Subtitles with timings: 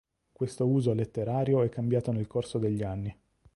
[0.31, 3.15] Questo uso letterario è cambiato nel corso degli anni.